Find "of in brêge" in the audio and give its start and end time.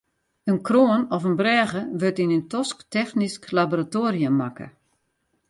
1.15-1.81